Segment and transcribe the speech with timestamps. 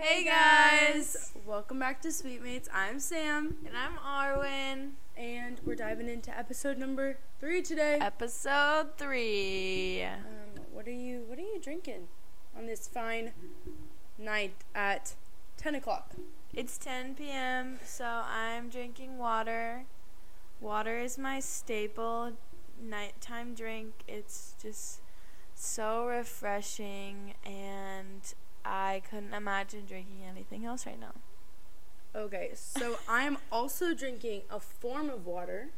[0.00, 1.32] Hey guys!
[1.44, 2.68] Welcome back to Sweetmates.
[2.72, 4.90] I'm Sam, And I'm Arwen.
[5.16, 7.98] and we're diving into episode number three today.
[8.00, 10.04] Episode three.
[10.04, 12.06] Um, what are you What are you drinking
[12.56, 13.32] on this fine
[14.16, 15.14] night at
[15.56, 16.12] ten o'clock?
[16.54, 19.84] It's 10 p.m., so I'm drinking water.
[20.60, 22.34] Water is my staple
[22.80, 23.94] nighttime drink.
[24.06, 25.00] It's just
[25.56, 28.22] so refreshing, and
[28.68, 31.14] I couldn't imagine drinking anything else right now.
[32.14, 35.68] Okay, so I'm also drinking a form of water.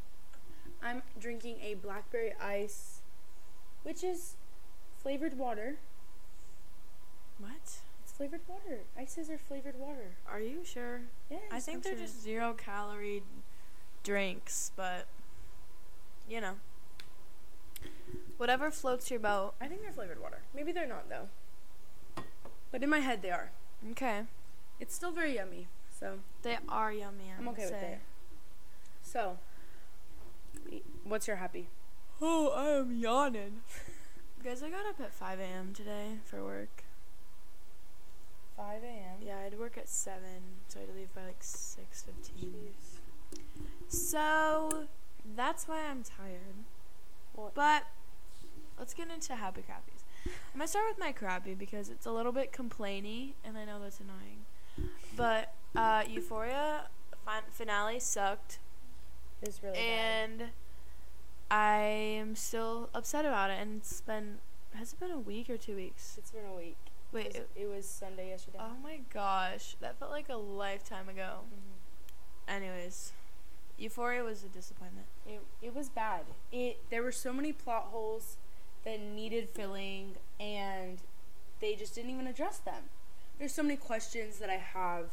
[0.83, 3.01] I'm drinking a blackberry ice,
[3.83, 4.35] which is
[5.01, 5.77] flavored water.
[7.39, 7.79] What?
[8.03, 8.81] It's flavored water.
[8.97, 10.17] Ices are flavored water.
[10.27, 11.01] Are you sure?
[11.29, 12.05] Yes, I think I'm they're sure.
[12.05, 13.23] just zero calorie
[14.03, 15.07] drinks, but
[16.29, 16.55] you know.
[18.37, 19.53] Whatever floats your boat.
[19.61, 20.39] I think they're flavored water.
[20.53, 21.29] Maybe they're not though.
[22.71, 23.51] But in my head they are.
[23.91, 24.21] Okay.
[24.79, 25.67] It's still very yummy.
[25.99, 27.25] So They are yummy.
[27.31, 27.99] I I'm would okay with it.
[29.03, 29.37] So
[31.03, 31.67] what's your happy?
[32.21, 33.61] Oh, I am yawning.
[34.43, 35.73] Guys, I got up at 5 a.m.
[35.73, 36.83] today for work.
[38.57, 39.21] Five AM.
[39.25, 40.21] Yeah, I had to work at 7,
[40.67, 42.71] so I had to leave by like 6.15.
[43.87, 44.85] So,
[45.35, 46.65] that's why I'm tired.
[47.33, 47.53] What?
[47.53, 47.83] But,
[48.79, 49.90] let's get into Happy Crappies.
[50.25, 53.65] I'm going to start with my crappy because it's a little bit complainy, and I
[53.65, 54.45] know that's annoying.
[55.15, 56.87] But, uh, Euphoria
[57.25, 58.59] fin- finale sucked.
[59.41, 59.81] It's really bad.
[60.41, 60.43] and
[61.49, 63.59] I am still upset about it.
[63.59, 64.37] And it's been
[64.75, 66.15] has it been a week or two weeks?
[66.17, 66.77] It's been a week.
[67.11, 68.59] Wait, It, it- it was Sunday yesterday.
[68.61, 71.39] oh my gosh, that felt like a lifetime ago.
[71.53, 72.53] Mhm.
[72.53, 73.11] Anyways,
[73.77, 75.07] Euphoria was a disappointment.
[75.25, 76.25] It it was bad.
[76.51, 78.37] It there were so many plot holes
[78.85, 80.99] that needed filling and
[81.59, 82.83] they just didn't even address them.
[83.37, 85.05] There's so many questions that I have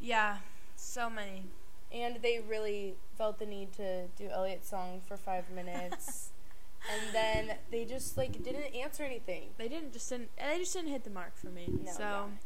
[0.00, 0.38] Yeah,
[0.76, 1.44] so many.
[1.92, 6.30] and they really felt the need to do Elliot's song for 5 minutes.
[6.92, 9.48] and then they just like didn't answer anything.
[9.58, 11.66] They didn't just didn't they just didn't hit the mark for me.
[11.84, 12.00] No, so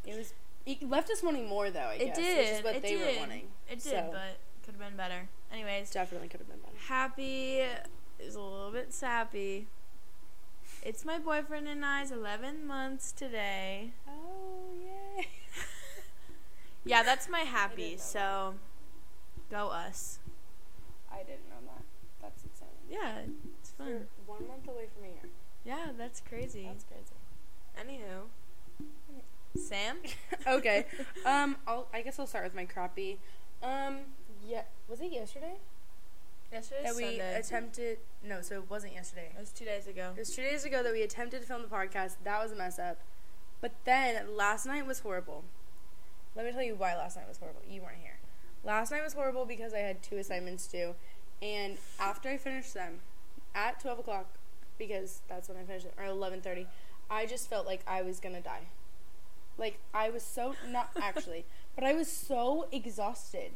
[0.06, 0.14] yeah.
[0.14, 0.32] it was
[0.64, 2.38] it left us wanting more though, I it guess, did.
[2.38, 3.14] which is what it they did.
[3.14, 3.48] were wanting.
[3.70, 5.28] It did, So- but could have been better.
[5.52, 6.76] Anyways, Definitely could have been better.
[6.86, 7.62] Happy
[8.22, 9.66] is a little bit sappy.
[10.82, 13.92] It's my boyfriend and I's 11 months today.
[14.08, 15.28] Oh, yay.
[16.84, 17.96] Yeah, that's my happy.
[17.96, 18.54] So,
[19.50, 20.18] go us.
[21.10, 21.84] I didn't know that.
[22.20, 22.74] That's exciting.
[22.90, 23.20] Yeah,
[23.60, 23.86] it's fun.
[23.86, 25.30] You're one month away from a year.
[25.64, 26.66] Yeah, that's crazy.
[26.66, 27.14] That's crazy.
[27.78, 28.26] Anywho,
[29.56, 29.98] Sam.
[30.46, 30.86] okay.
[31.24, 33.18] Um, I'll, I guess I'll start with my crappy.
[33.62, 33.98] Um,
[34.44, 35.58] yeah, was it yesterday
[36.52, 37.38] Yesterday's that we Sunday.
[37.38, 37.98] attempted?
[38.22, 39.30] No, so it wasn't yesterday.
[39.34, 40.12] it was two days ago.
[40.16, 42.16] It was two days ago that we attempted to film the podcast.
[42.24, 42.98] That was a mess up.
[43.60, 45.44] But then last night was horrible.
[46.34, 47.62] Let me tell you why last night was horrible.
[47.68, 48.18] You weren't here.
[48.64, 50.94] Last night was horrible because I had two assignments due,
[51.40, 53.00] and after I finished them,
[53.54, 54.26] at twelve o'clock,
[54.78, 56.66] because that's when I finished it, or eleven thirty,
[57.10, 58.68] I just felt like I was gonna die.
[59.58, 63.52] Like I was so not actually, but I was so exhausted.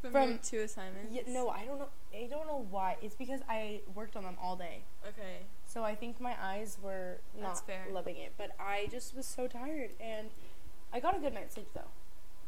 [0.00, 1.12] From, From- two assignments.
[1.12, 1.88] Yeah, no, I don't know.
[2.14, 2.96] I don't know why.
[3.02, 4.82] It's because I worked on them all day.
[5.06, 5.40] Okay.
[5.66, 9.90] So I think my eyes were not loving it, but I just was so tired,
[10.00, 10.28] and
[10.92, 11.90] I got a good night's sleep though.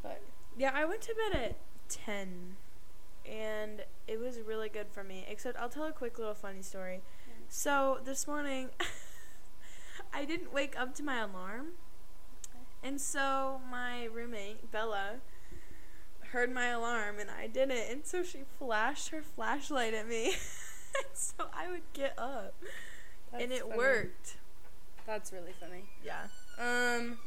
[0.02, 0.22] But
[0.56, 1.56] Yeah, I went to bed at
[1.88, 2.56] ten,
[3.26, 5.26] and it was really good for me.
[5.28, 6.96] Except I'll tell a quick little funny story.
[6.96, 7.42] Mm-hmm.
[7.48, 8.70] So this morning,
[10.14, 11.72] I didn't wake up to my alarm,
[12.82, 15.16] and so my roommate Bella
[16.32, 20.34] heard my alarm, and I didn't, and so she flashed her flashlight at me,
[21.12, 22.54] so I would get up,
[23.32, 23.76] and it funny.
[23.76, 24.36] worked.
[25.06, 25.84] That's really funny.
[26.04, 26.24] Yeah.
[26.58, 27.18] Um,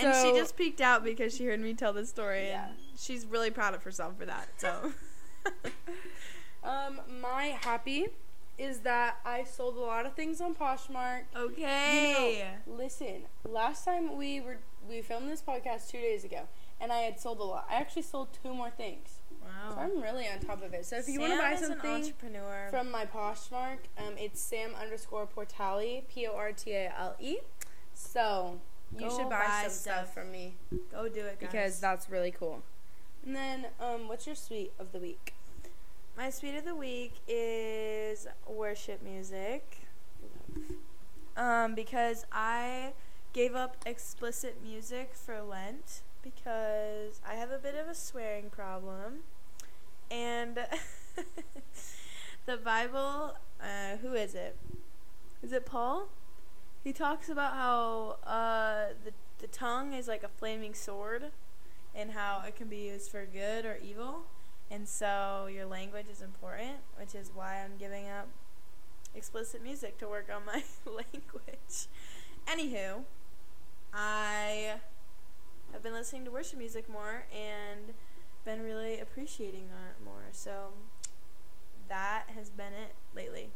[0.00, 2.68] and she just peeked out because she heard me tell the story, Yeah.
[2.68, 4.48] and she's really proud of herself for that.
[4.56, 4.92] So.
[6.64, 8.08] um, my happy
[8.58, 11.22] is that I sold a lot of things on Poshmark.
[11.36, 12.38] Okay.
[12.66, 14.58] You know, listen, last time we were
[14.88, 16.48] we filmed this podcast two days ago,
[16.80, 17.66] and I had sold a lot.
[17.70, 19.74] I actually sold two more things, wow.
[19.74, 20.84] so I'm really on top of it.
[20.86, 22.68] So if you want to buy something entrepreneur.
[22.70, 27.38] from my Poshmark, um, it's Sam underscore Portale, P O R T A L E.
[27.94, 28.60] So
[28.92, 29.94] you Go should buy, buy some stuff.
[29.96, 30.14] stuff.
[30.14, 30.54] from me
[30.92, 31.50] Go do it, guys.
[31.50, 32.62] because that's really cool.
[33.26, 35.34] And then, um, what's your sweet of the week?
[36.16, 39.82] my sweet of the week is worship music.
[41.36, 42.92] Um, because I
[43.32, 49.20] gave up explicit music for Lent because I have a bit of a swearing problem,
[50.10, 50.58] and
[52.46, 53.36] the Bible.
[53.60, 54.56] Uh, who is it?
[55.42, 56.08] Is it Paul?
[56.84, 61.30] He talks about how uh, the the tongue is like a flaming sword
[61.94, 64.22] and how it can be used for good or evil.
[64.70, 68.28] And so your language is important, which is why I'm giving up
[69.14, 71.86] explicit music to work on my language.
[72.46, 73.04] Anywho,
[73.92, 74.74] I
[75.72, 77.94] have been listening to worship music more and
[78.44, 80.22] been really appreciating that more.
[80.32, 80.68] So
[81.88, 83.50] that has been it lately.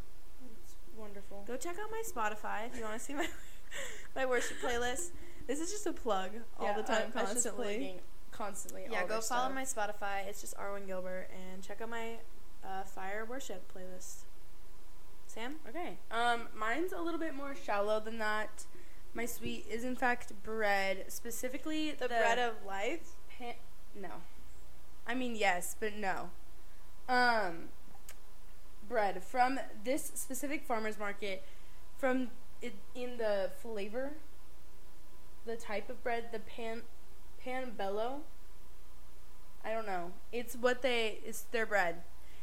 [0.62, 1.44] It's wonderful.
[1.46, 3.28] Go check out my Spotify if you want to see my
[4.16, 5.10] my worship playlist.
[5.46, 8.00] This is just a plug all Yeah, the time, I- I was just constantly.
[8.30, 8.82] constantly.
[8.90, 9.54] Yeah, go follow stuff.
[9.54, 10.26] my Spotify.
[10.28, 12.18] It's just Arwen Gilbert, and check out my
[12.64, 14.22] uh, Fire Worship playlist.
[15.26, 15.96] Sam, Okay.
[16.10, 18.64] Um, mine's a little bit more shallow than that.
[19.14, 23.10] My sweet is in fact bread, specifically the, bread of life.
[23.38, 23.54] pan-
[23.94, 24.08] no.
[25.06, 26.30] I mean yes, but no.
[27.08, 27.68] Um,
[28.88, 31.44] bread from this specific farmers market,
[31.98, 32.30] from
[32.62, 34.12] it in the flavor,
[35.44, 36.82] the type of bread, the pan,
[37.42, 38.20] pan panbello.
[39.64, 40.12] I don't know.
[40.32, 41.18] It's what they.
[41.24, 42.02] It's their bread.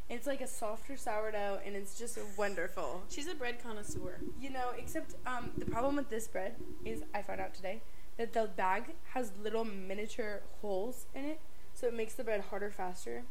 [0.09, 3.03] It's like a softer sourdough, and it's just wonderful.
[3.09, 4.19] She's a bread connoisseur.
[4.41, 7.81] You know, except um, the problem with this bread is I found out today
[8.17, 11.39] that the bag has little miniature holes in it,
[11.75, 13.23] so it makes the bread harder faster.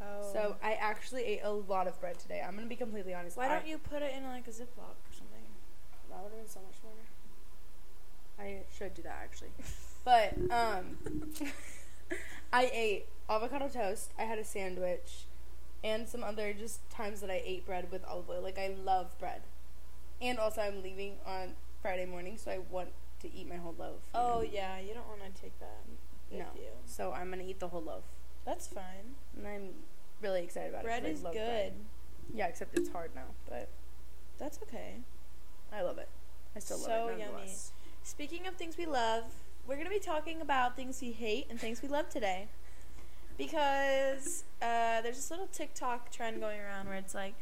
[0.00, 0.32] Oh.
[0.32, 2.42] So I actually ate a lot of bread today.
[2.44, 3.36] I'm gonna be completely honest.
[3.36, 5.38] why I- don't you put it in like a Ziploc or something?
[6.10, 6.92] That would have been so much more.
[8.38, 9.50] I should do that actually,
[10.04, 10.98] but um,
[12.52, 14.12] I ate avocado toast.
[14.18, 15.26] I had a sandwich,
[15.84, 18.42] and some other just times that I ate bread with olive oil.
[18.42, 19.42] Like I love bread,
[20.20, 22.90] and also I'm leaving on Friday morning, so I want
[23.20, 24.00] to eat my whole loaf.
[24.14, 24.40] Oh know?
[24.42, 25.82] yeah, you don't want to take that
[26.30, 26.46] with no.
[26.56, 26.70] you.
[26.86, 28.04] So I'm gonna eat the whole loaf,
[28.44, 29.16] That's fine.
[29.36, 29.70] and I'm
[30.20, 31.10] really excited about Bread it.
[31.10, 31.46] is I love good.
[31.46, 31.72] bread.
[32.34, 33.68] Yeah, except it's hard now, but
[34.38, 34.96] That's okay.
[35.72, 36.08] I love it.
[36.54, 37.18] I still love it.
[37.18, 37.52] So yummy.
[38.02, 39.24] Speaking of things we love,
[39.66, 42.48] we're going to be talking about things we hate and things we love today.
[43.46, 47.34] Because uh, there's this little TikTok trend going around where it's like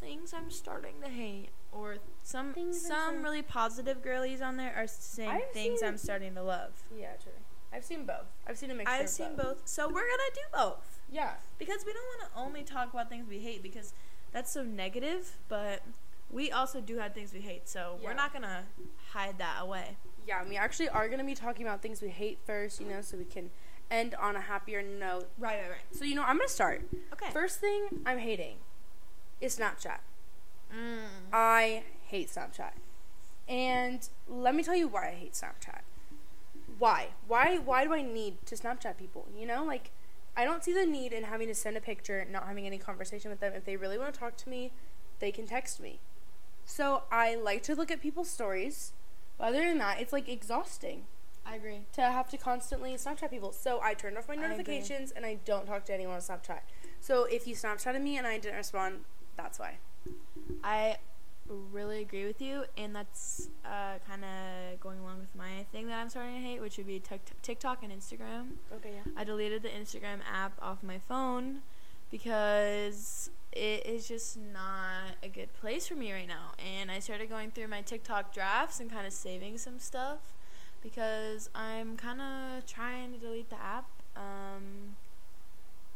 [0.00, 4.86] things I'm starting to hate, or some Things some really positive girlies on there are
[4.86, 6.70] saying I've things I'm starting to love.
[6.96, 7.32] Yeah, true.
[7.72, 8.26] I've seen both.
[8.46, 8.94] I've seen a mixture.
[8.94, 9.58] I've seen both.
[9.58, 11.34] both, so we're gonna do both Yeah.
[11.58, 13.94] because we don't want to only talk about things we hate because
[14.32, 15.82] that's so negative, but
[16.30, 18.64] we also do have things we hate, so we're not gonna
[19.12, 19.96] hide that away.
[20.26, 23.00] Yeah, we actually are going to be talking about things we hate first, you know,
[23.00, 23.50] so we can
[23.92, 25.28] end on a happier note.
[25.38, 25.96] Right, right, right.
[25.96, 26.82] So, you know, I'm to start.
[27.12, 27.30] Okay.
[27.30, 28.56] First thing I'm hating
[29.40, 29.98] is Snapchat.
[30.74, 31.04] Mm.
[31.32, 32.72] I hate Snapchat.
[33.48, 35.80] And let me tell you why I hate Snapchat.
[36.78, 37.08] Why?
[37.28, 39.26] Why why do I need to Snapchat people?
[39.38, 39.90] You know, like
[40.36, 43.30] I don't see the need in having to send a picture, not having any conversation
[43.30, 43.52] with them.
[43.54, 44.72] If they really want to talk to me,
[45.18, 46.00] they can text me.
[46.64, 48.92] So I like to look at people's stories.
[49.38, 51.04] But other than that, it's like exhausting
[51.46, 51.80] I agree.
[51.94, 53.52] to have to constantly Snapchat people.
[53.52, 56.60] So I turned off my I notifications and I don't talk to anyone on Snapchat.
[57.00, 59.00] So if you Snapchatted me and I didn't respond,
[59.36, 59.78] that's why.
[60.62, 60.96] I
[61.48, 65.98] really agree with you, and that's uh, kind of going along with my thing that
[65.98, 68.52] I'm starting to hate, which would be Tik- TikTok and Instagram.
[68.74, 69.12] Okay, yeah.
[69.16, 71.62] I deleted the Instagram app off my phone
[72.10, 76.52] because it is just not a good place for me right now.
[76.58, 80.18] And I started going through my TikTok drafts and kind of saving some stuff
[80.82, 83.88] because I'm kind of trying to delete the app.
[84.16, 84.96] Um,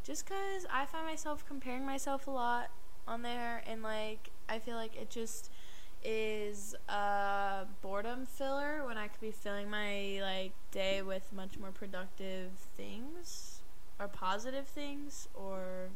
[0.04, 2.70] just because I find myself comparing myself a lot
[3.06, 5.50] on there, and like I feel like it just
[6.04, 11.70] is a boredom filler when I could be filling my like day with much more
[11.72, 13.62] productive things
[13.99, 15.90] or positive things or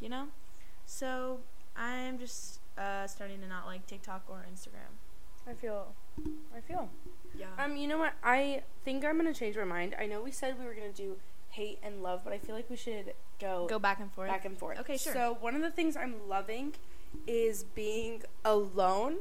[0.00, 0.28] you know.
[0.84, 1.40] So
[1.76, 4.94] I'm just uh, starting to not like TikTok or Instagram.
[5.48, 5.94] I feel
[6.54, 6.88] I feel.
[7.38, 7.46] Yeah.
[7.58, 8.14] Um, you know what?
[8.22, 9.94] I think I'm gonna change my mind.
[9.98, 11.16] I know we said we were gonna do
[11.50, 14.28] hate and love, but I feel like we should go, Go back and forth.
[14.28, 14.78] back and forth.
[14.80, 15.12] Okay, sure.
[15.12, 16.74] So one of the things I'm loving
[17.26, 19.16] is being alone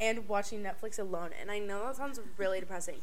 [0.00, 1.30] and watching Netflix alone.
[1.40, 3.00] And I know that sounds really depressing,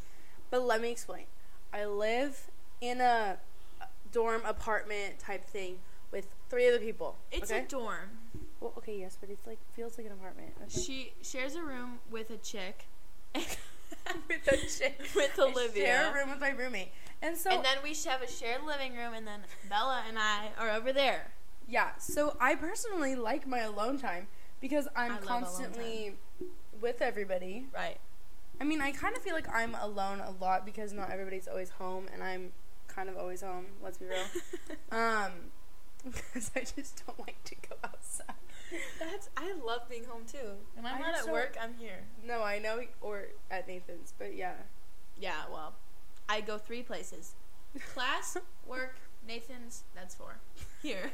[0.50, 1.26] but let me explain.
[1.74, 2.50] I live
[2.82, 3.38] in a
[4.12, 5.78] dorm apartment type thing
[6.12, 7.16] with three other people.
[7.32, 7.62] It's okay?
[7.64, 8.10] a dorm.
[8.60, 10.54] well, okay, yes, but it's like feels like an apartment.
[10.64, 10.82] Okay?
[10.82, 12.88] She shares a room with a chick.
[13.36, 14.94] With a.
[15.16, 15.86] With Olivia.
[15.86, 18.96] share a room with my roommate, and so and then we have a shared living
[18.96, 21.32] room, and then Bella and I are over there.
[21.68, 24.28] Yeah, so I personally like my alone time
[24.60, 26.16] because I'm I love alone constantly
[26.82, 27.68] with everybody.
[27.74, 27.98] Right.
[28.60, 31.70] I mean, I kind of feel like I'm alone a lot because not everybody's always
[31.70, 32.52] home, and I'm
[32.88, 33.68] kind of always home.
[33.82, 34.26] Let's be real.
[34.92, 35.32] um,
[36.04, 38.36] because I just don't like to go outside.
[39.00, 40.56] That's I love being home too.
[40.76, 42.00] When I'm I not at don't- work, I'm here.
[42.26, 44.54] No, I know, or at Nathan's, but yeah.
[45.20, 45.74] Yeah, well,
[46.28, 47.34] I go three places:
[47.94, 48.96] class, work,
[49.28, 49.84] Nathan's.
[49.96, 50.38] That's four.
[50.82, 51.12] Here.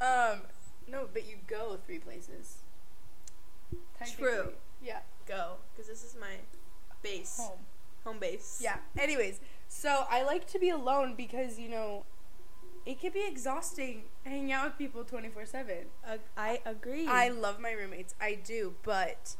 [0.00, 0.40] Um,
[0.88, 2.58] no, but you go three places.
[4.16, 4.52] True.
[4.82, 5.00] Yeah.
[5.26, 6.36] go, because this is my
[7.02, 7.58] base, Home.
[8.04, 8.60] home base.
[8.62, 8.76] Yeah.
[8.98, 12.04] Anyways, so I like to be alone because you know,
[12.86, 15.86] it can be exhausting hanging out with people twenty four seven.
[16.06, 17.06] Ag- I agree.
[17.06, 18.14] I love my roommates.
[18.20, 19.36] I do, but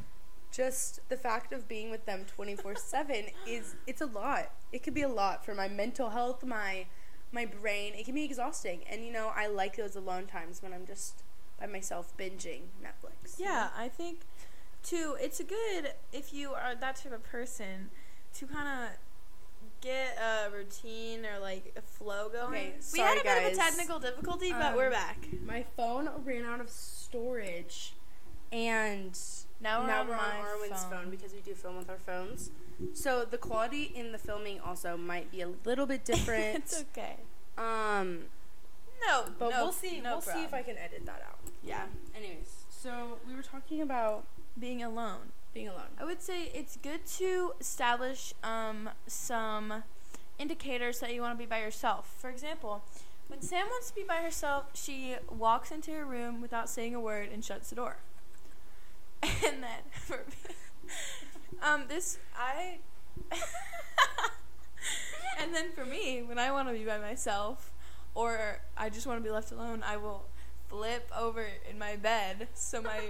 [0.51, 4.53] just the fact of being with them 24/7 is it's a lot.
[4.73, 6.87] It could be a lot for my mental health, my
[7.33, 7.95] my brain.
[7.95, 8.81] It can be exhausting.
[8.91, 11.23] And you know, I like those alone times when I'm just
[11.61, 13.39] by myself binging Netflix.
[13.39, 14.21] Yeah, I think
[14.83, 15.17] too.
[15.21, 17.91] It's a good if you are that type of person
[18.35, 18.97] to kind of
[19.87, 22.49] get a routine or like a flow going.
[22.55, 25.19] Okay, we had a bit of a technical difficulty, but Um, we're back.
[25.45, 27.95] My phone ran out of storage
[28.53, 29.19] and
[29.61, 30.91] Now we're now on we're on Arwen's phone.
[30.91, 31.11] phone.
[31.11, 32.51] because we do film with our phones.
[32.95, 36.57] So the quality in the filming also might be a little bit different.
[36.57, 37.17] it's okay.
[37.57, 38.25] um
[39.07, 40.01] No, But no, we'll see.
[40.01, 41.39] No we'll see if I can edit that out.
[41.63, 44.27] Yeah, Anyways, so we were talking about
[44.59, 45.33] being alone.
[45.57, 45.89] Being alone.
[45.99, 49.85] I would say it's good to establish um, some
[50.39, 52.15] indicators that you want to be by yourself.
[52.19, 52.85] For example,
[53.29, 57.01] when Sam wants to be by herself, she walks into her room without saying a
[57.01, 57.97] word and shuts the door.
[59.23, 60.25] And then for
[61.63, 62.81] um, this I.
[65.41, 67.73] and then for me, when I want to be by myself,
[68.15, 70.27] or I just want to be left alone, I will
[70.69, 73.05] flip over in my bed so my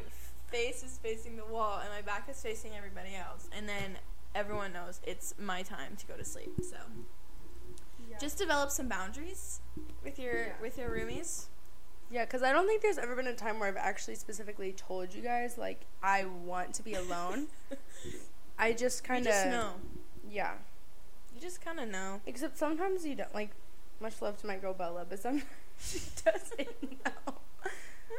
[0.48, 3.98] face is facing the wall and my back is facing everybody else, and then
[4.34, 6.52] everyone knows it's my time to go to sleep.
[6.62, 6.76] So
[8.20, 9.60] just develop some boundaries
[10.04, 10.52] with your Yeah.
[10.60, 11.46] with your roomies.
[12.10, 15.12] yeah, because I don't think there's ever been a time where I've actually specifically told
[15.14, 17.48] you guys like I want to be alone.
[18.58, 19.72] I just kind of just know.
[20.30, 20.54] yeah.
[21.34, 22.20] You just kind of know.
[22.26, 23.50] Except sometimes you don't like.
[24.00, 25.44] Much love to my girl Bella, but sometimes
[25.80, 27.34] she doesn't know.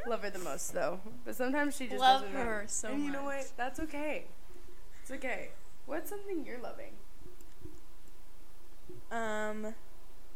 [0.06, 2.44] Love her the most though, but sometimes she just Love doesn't know.
[2.44, 3.50] her so and you know what?
[3.56, 4.24] That's okay.
[5.02, 5.50] It's okay.
[5.86, 6.92] What's something you're loving?
[9.10, 9.74] Um,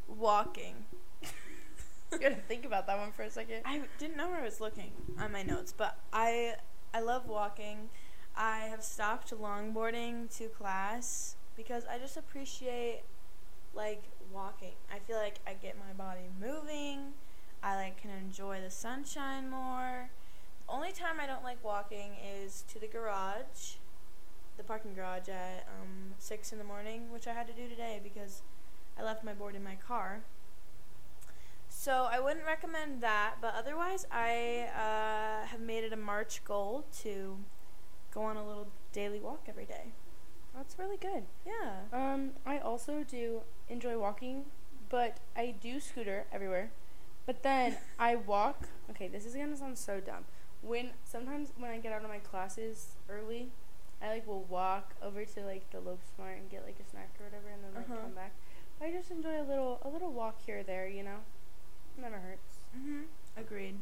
[0.08, 0.74] walking.
[2.12, 3.62] You gotta think about that one for a second.
[3.64, 6.56] I didn't know where I was looking on my notes, but I
[6.92, 7.88] I love walking.
[8.36, 13.00] I have stopped longboarding to class because I just appreciate
[13.74, 14.72] like walking.
[14.94, 17.14] I feel like I get my body moving.
[17.62, 20.10] I like can enjoy the sunshine more.
[20.66, 23.76] The only time I don't like walking is to the garage,
[24.56, 28.00] the parking garage at um, six in the morning, which I had to do today
[28.02, 28.42] because
[28.98, 30.22] I left my board in my car.
[31.68, 36.84] So I wouldn't recommend that, but otherwise, I uh, have made it a March goal
[37.02, 37.38] to
[38.12, 39.92] go on a little daily walk every day.
[40.54, 41.24] That's really good.
[41.46, 41.80] Yeah.
[41.92, 44.44] Um, I also do enjoy walking,
[44.90, 46.70] but I do scooter everywhere.
[47.26, 48.68] But then I walk.
[48.90, 50.24] Okay, this is gonna sound so dumb.
[50.60, 53.48] When sometimes when I get out of my classes early,
[54.02, 57.10] I like will walk over to like the Lope Smart and get like a snack
[57.20, 58.02] or whatever, and then like Uh-huh.
[58.02, 58.32] come back.
[58.80, 60.88] I just enjoy a little a little walk here or there.
[60.88, 61.18] You know,
[61.96, 62.58] never hurts.
[62.76, 63.04] Mhm.
[63.36, 63.78] Agreed.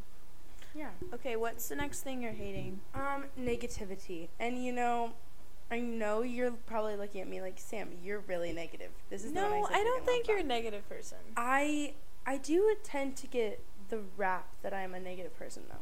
[0.75, 0.91] Yeah.
[1.13, 2.81] Okay, what's the next thing you're hating?
[2.95, 5.13] Um, negativity, and you know.
[5.73, 7.91] I know you're probably looking at me like Sam.
[8.03, 8.91] You're really negative.
[9.09, 11.19] This is No, I don't think you're a negative person.
[11.37, 11.95] I
[12.27, 15.77] I do tend to get the rap that I'm a negative person though.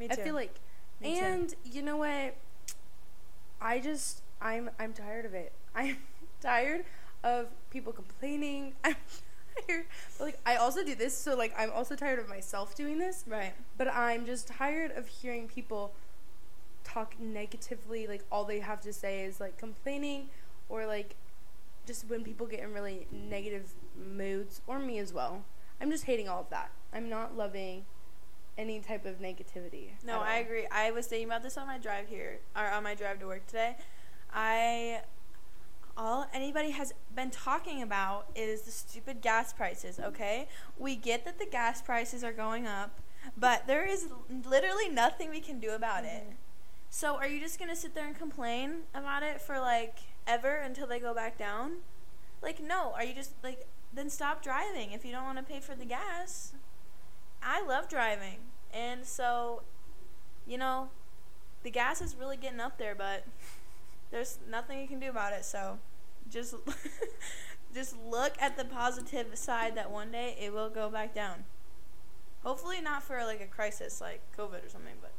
[0.00, 0.14] Me too.
[0.20, 0.60] I feel like
[1.00, 1.24] Me too.
[1.24, 2.36] and you know what?
[3.60, 5.52] I just I'm I'm tired of it.
[5.74, 5.98] I'm
[6.40, 6.84] tired
[7.24, 8.74] of people complaining.
[8.84, 8.96] I'm
[9.68, 9.86] tired.
[10.18, 13.24] But like I also do this, so like I'm also tired of myself doing this.
[13.26, 13.52] right.
[13.78, 15.92] But I'm just tired of hearing people
[16.84, 18.06] talk negatively.
[18.06, 20.28] Like all they have to say is like complaining
[20.68, 21.14] or like
[21.86, 25.44] just when people get in really negative moods, or me as well.
[25.80, 26.70] I'm just hating all of that.
[26.92, 27.84] I'm not loving
[28.56, 29.90] any type of negativity.
[30.04, 30.66] No, I agree.
[30.70, 33.46] I was thinking about this on my drive here, or on my drive to work
[33.46, 33.76] today.
[34.32, 35.02] I
[35.96, 39.98] all anybody has been talking about is the stupid gas prices.
[39.98, 43.00] Okay, we get that the gas prices are going up,
[43.36, 44.08] but there is
[44.44, 46.24] literally nothing we can do about it.
[46.28, 46.34] Mhm.
[46.88, 50.86] So, are you just gonna sit there and complain about it for like ever until
[50.86, 51.82] they go back down?
[52.42, 52.92] Like, no.
[52.92, 55.84] Are you just like then stop driving if you don't want to pay for the
[55.84, 56.52] gas?
[57.42, 58.38] I love driving,
[58.72, 59.62] and so,
[60.46, 60.88] you know,
[61.62, 63.24] the gas is really getting up there, but
[64.10, 65.44] there's nothing you can do about it.
[65.44, 65.78] So,
[66.30, 66.54] just
[67.74, 71.44] just look at the positive side that one day it will go back down.
[72.42, 75.12] Hopefully, not for like a crisis like COVID or something, but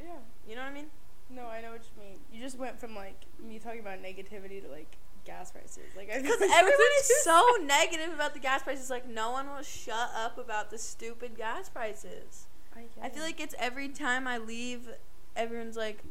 [0.00, 0.18] Yeah.
[0.48, 0.86] you know what I mean?
[1.30, 2.18] No, I know what you mean.
[2.32, 4.96] You just went from like me talking about negativity to like
[5.28, 5.94] gas prices.
[5.96, 8.90] Like Because everyone is so negative about the gas prices.
[8.90, 12.46] Like no one will shut up about the stupid gas prices.
[12.74, 14.88] I, I feel like it's every time I leave,
[15.36, 16.02] everyone's like,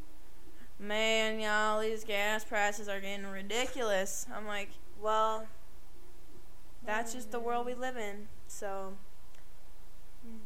[0.80, 4.70] "Man, y'all, these gas prices are getting ridiculous." I'm like,
[5.02, 5.48] "Well,
[6.86, 7.80] that's just the world we mm.
[7.80, 8.94] live in." So,
[10.28, 10.40] mm.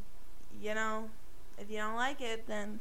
[0.60, 1.10] you know,
[1.58, 2.80] if you don't like it, then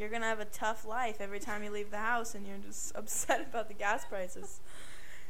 [0.00, 2.92] you're gonna have a tough life every time you leave the house, and you're just
[2.96, 4.60] upset about the gas prices.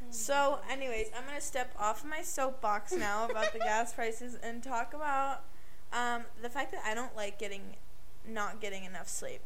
[0.08, 4.94] So, anyways, I'm gonna step off my soapbox now about the gas prices and talk
[4.94, 5.42] about
[5.92, 7.76] um, the fact that I don't like getting,
[8.26, 9.40] not getting enough sleep.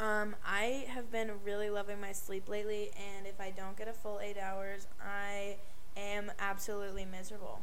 [0.00, 3.92] Um, I have been really loving my sleep lately, and if I don't get a
[3.92, 5.56] full eight hours, I
[5.96, 7.60] am absolutely miserable.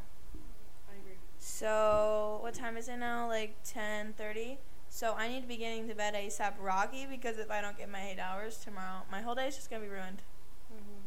[0.89, 1.17] I agree.
[1.39, 3.27] So, what time is it now?
[3.27, 4.57] Like 10:30.
[4.89, 7.89] So I need to be getting to bed ASAP, Rocky, because if I don't get
[7.89, 10.21] my eight hours tomorrow, my whole day is just gonna be ruined.
[10.73, 11.01] Mm-hmm.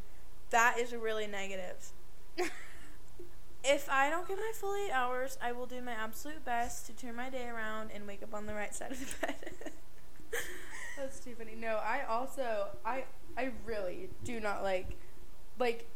[0.50, 1.92] That is really negative.
[3.64, 6.92] if I don't get my full eight hours, I will do my absolute best to
[6.92, 9.72] turn my day around and wake up on the right side of the bed.
[10.96, 11.54] That's too funny.
[11.56, 13.04] No, I also I
[13.36, 14.96] I really do not like
[15.58, 15.88] like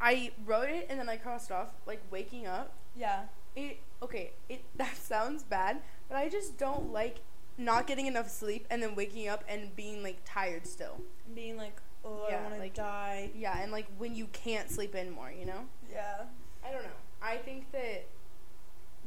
[0.00, 2.72] I wrote it and then I crossed off like waking up.
[2.96, 3.24] yeah.
[3.56, 7.18] It okay, it that sounds bad, but I just don't like
[7.56, 11.00] not getting enough sleep and then waking up and being like tired still.
[11.34, 13.30] Being like, oh, Yeah, I want to like- die.
[13.34, 15.60] Yeah, and like when you can't sleep in more, you know?
[15.92, 16.22] Yeah.
[16.66, 16.88] I don't know.
[17.22, 18.06] I think that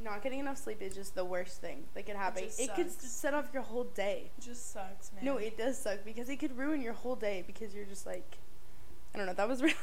[0.02, 2.44] not getting enough sleep is just the worst thing that could happen.
[2.44, 4.30] just It, could set off your whole day.
[4.38, 5.24] It just sucks, man.
[5.24, 8.38] No, it does suck because it could ruin your whole day because you're just like,
[9.14, 9.34] I don't know.
[9.34, 9.74] That was really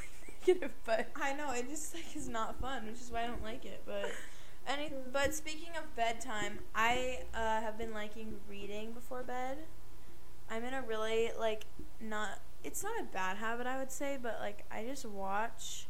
[0.47, 3.43] negative, but I know it just like is not fun, which is why I don't
[3.43, 3.81] like it.
[3.85, 4.09] But
[4.67, 9.57] any, but speaking of bedtime, I uh, have been liking reading before bed.
[10.49, 11.65] I'm in a really like
[11.99, 12.39] not.
[12.63, 15.87] It's not a bad habit, I would say, but like I just watch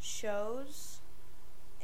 [0.00, 1.00] shows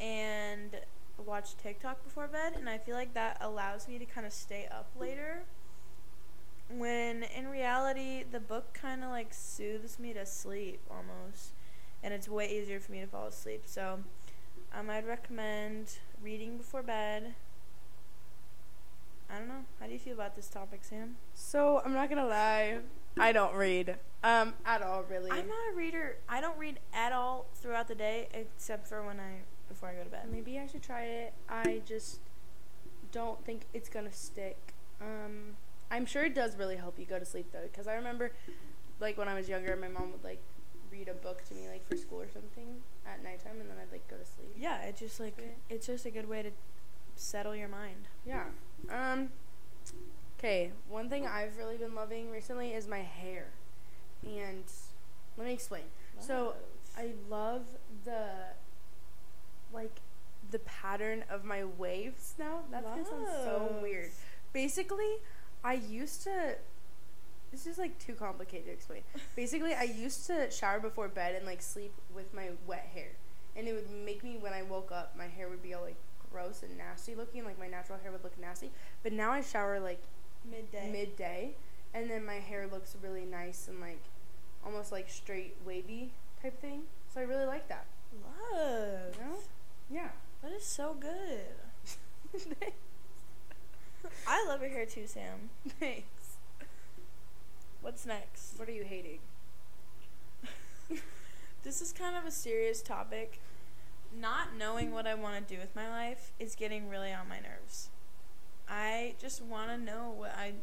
[0.01, 0.77] and
[1.25, 4.69] watch TikTok before bed, and I feel like that allows me to kind of stay
[4.71, 5.43] up later.
[6.69, 11.53] When in reality, the book kind of like soothes me to sleep almost
[12.03, 13.63] and it's way easier for me to fall asleep.
[13.67, 14.01] So,
[14.75, 17.35] um, I'd recommend reading before bed.
[19.31, 19.65] I don't know.
[19.81, 21.17] How do you feel about this topic, Sam?
[21.35, 22.79] so I'm not gonna lie,
[23.19, 25.31] I don't read um at all really.
[25.31, 26.17] I'm not a reader.
[26.29, 30.05] I don't read at all throughout the day, except for when I before I go
[30.05, 30.29] to bed.
[30.31, 31.33] Maybe I should try it.
[31.49, 32.21] I just
[33.11, 34.75] don't think it's gonna stick.
[35.01, 35.57] Um,
[35.91, 38.33] I'm sure it does really help you go to sleep though, because I remember,
[39.01, 40.41] like when I was younger, my mom would like
[40.93, 42.67] read a book to me like for school or something
[43.07, 44.55] at nighttime, and then I'd like go to sleep.
[44.57, 45.53] Yeah, it's just like Okay.
[45.71, 46.51] it's just a good way to
[47.17, 48.09] settle your mind.
[48.27, 48.45] Yeah.
[48.91, 49.31] Um.
[50.39, 50.73] Okay.
[50.89, 53.47] One thing I've really been loving recently is my hair,
[54.25, 54.65] and
[55.37, 55.85] let me explain.
[56.21, 56.55] So
[56.97, 57.63] I love
[58.05, 58.27] the
[59.73, 60.01] like
[60.51, 62.61] the pattern of my waves now.
[62.71, 64.11] That's gonna sound so weird.
[64.53, 65.15] Basically,
[65.65, 66.57] I used to.
[67.53, 69.03] This is like too complicated to explain.
[69.37, 73.11] Basically, I used to shower before bed and like sleep with my wet hair,
[73.55, 75.97] and it would make me when I woke up, my hair would be all like
[76.33, 77.45] gross and nasty looking.
[77.45, 78.71] Like my natural hair would look nasty.
[79.03, 80.03] But now I shower like
[80.51, 80.91] midday.
[80.91, 81.55] midday,
[81.95, 84.03] and then my hair looks really nice and like
[84.65, 86.13] almost like straight wavy
[86.43, 86.83] type thing.
[87.13, 87.85] So I really like that.
[88.53, 89.15] Love.
[89.19, 89.37] You know?
[89.91, 90.09] Yeah.
[90.43, 92.43] That is so good.
[94.27, 95.51] I love your hair too, Sam.
[95.79, 96.22] Thanks.
[97.83, 98.59] What's next?
[98.59, 99.19] What are you hating?
[101.65, 103.41] This is kind of a serious topic.
[104.13, 107.39] Not knowing what I want to do with my life is getting really on my
[107.39, 107.89] nerves.
[108.69, 110.55] I just want to know what I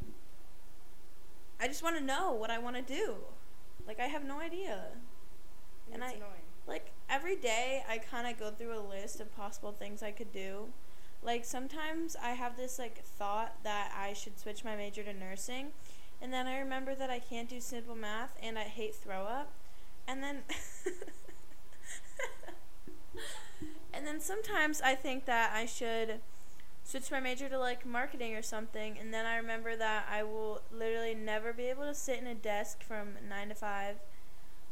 [1.59, 3.15] I just want to know what I want to do.
[3.87, 4.87] Like I have no idea.
[5.91, 6.47] And it's I- annoying.
[6.67, 10.31] Like every day I kind of go through a list of possible things I could
[10.31, 10.67] do.
[11.23, 15.67] Like sometimes I have this like thought that I should switch my major to nursing,
[16.21, 19.51] and then I remember that I can't do simple math and I hate throw up.
[20.07, 20.43] And then
[23.93, 26.21] And then sometimes I think that I should
[26.85, 30.61] switch my major to like marketing or something and then I remember that I will
[30.71, 33.95] literally never be able to sit in a desk from 9 to 5.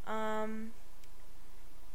[0.07, 0.71] Um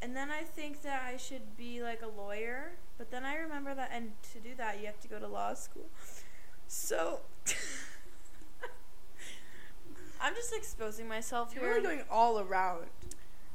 [0.03, 3.75] and then I think that I should be like a lawyer, but then I remember
[3.75, 5.87] that and to do that you have to go to law school.
[6.69, 7.21] So
[10.23, 11.75] I'm just exposing myself You're here.
[11.75, 12.87] really going all around.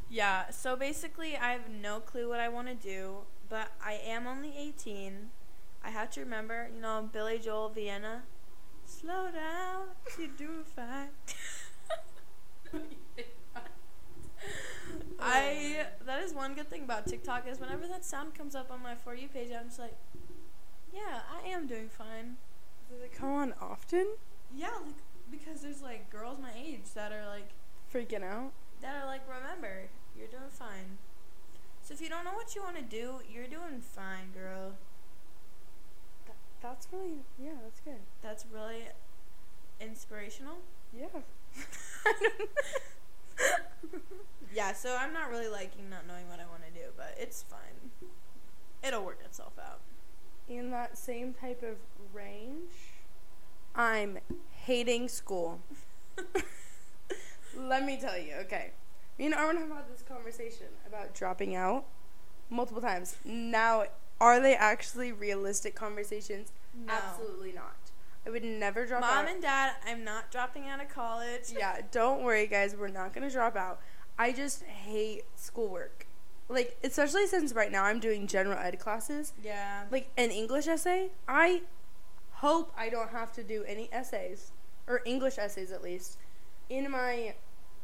[0.10, 4.28] Yeah, so basically, I have no clue what I want to do, but I am
[4.28, 5.30] only 18.
[5.84, 8.24] I have to remember, you know, Billy Joel Vienna.
[8.86, 11.10] Slow down, you're doing fine.
[15.20, 18.82] I that is one good thing about TikTok is whenever that sound comes up on
[18.82, 19.96] my for you page, I'm just like,
[20.94, 22.38] yeah, I am doing fine.
[22.90, 24.08] Does it come on often?
[24.56, 24.96] Yeah, like
[25.32, 27.50] because there's like girls my age that are like
[27.94, 28.52] Freaking out.
[28.82, 30.98] that are like, remember, you're doing fine.
[31.84, 34.74] So if you don't know what you want to do, you're doing fine, girl.
[36.26, 38.02] That, that's really yeah, that's good.
[38.22, 38.84] That's really
[39.80, 40.58] inspirational.
[40.98, 41.22] Yeah.
[44.54, 47.44] Yeah, so I'm not really liking not knowing what I want to do, but it's
[47.44, 47.92] fine.
[48.84, 49.82] It'll work itself out.
[50.48, 51.76] In that same type of
[52.14, 52.72] range,
[53.78, 54.18] I'm
[54.66, 55.60] hating school.
[57.58, 58.72] Let me tell you, okay.
[59.18, 61.86] Me and Arwen have had this conversation about dropping out
[62.50, 63.16] multiple times.
[63.24, 63.86] Now,
[64.20, 66.52] are they actually realistic conversations?
[66.76, 66.94] No.
[66.94, 67.76] Absolutely not.
[68.26, 69.16] I would never drop Mom out.
[69.26, 71.54] Mom and Dad, I'm not dropping out of college.
[71.58, 72.76] yeah, don't worry, guys.
[72.76, 73.80] We're not gonna drop out.
[74.20, 76.08] I just hate schoolwork.
[76.50, 79.34] Like, especially since right now I'm doing general ed classes.
[79.44, 79.84] Yeah.
[79.92, 81.62] Like an English essay, I
[82.38, 84.52] hope I don't have to do any essays
[84.88, 86.18] or English essays at least
[86.70, 87.36] in my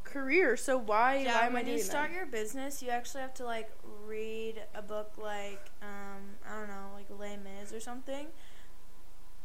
[0.04, 0.56] career.
[0.58, 2.16] So why yeah, why am I when you start that?
[2.16, 3.70] your business, you actually have to like
[4.06, 8.28] read a book like um I don't know, like Les Mis or something.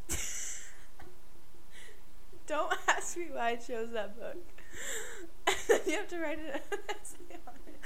[2.46, 4.36] don't ask me why I chose that book.
[5.86, 7.78] you have to write an essay on it.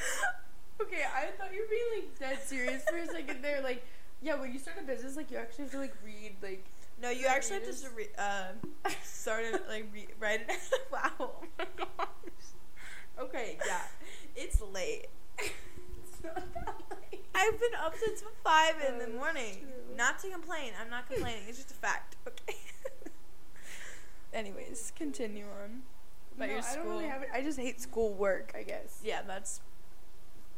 [0.81, 3.61] Okay, I thought you were being like dead serious for a second there.
[3.63, 3.85] Like,
[4.21, 6.65] yeah, when you start a business, like you actually have to like read like.
[7.03, 8.45] No, you actually have to just re- uh,
[9.03, 10.57] start it like re- write it.
[10.93, 11.11] wow.
[11.21, 12.07] Oh my gosh.
[13.19, 13.83] Okay, yeah,
[14.37, 15.07] it's late.
[15.39, 16.75] It's not that
[17.13, 17.25] late.
[17.35, 19.67] I've been up since five in the morning.
[19.97, 20.73] Not to complain.
[20.81, 21.43] I'm not complaining.
[21.49, 22.17] It's just a fact.
[22.27, 22.57] Okay.
[24.33, 25.83] Anyways, continue on.
[26.37, 26.91] About No, your I don't school.
[26.93, 27.29] really have it.
[27.35, 28.53] I just hate school work.
[28.57, 29.01] I guess.
[29.05, 29.61] yeah, that's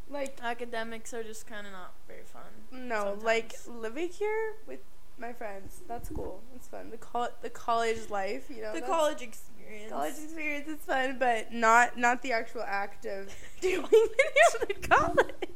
[0.08, 2.88] Like academics are just kind of not very fun.
[2.88, 4.80] no, like living here with
[5.18, 5.80] my friends.
[5.86, 6.42] That's cool.
[6.54, 6.90] It's fun.
[6.90, 8.50] The col the college life.
[8.50, 8.72] You know.
[8.74, 9.92] the college experience.
[9.92, 15.48] college experience is fun, but not not the actual act of doing videos in college.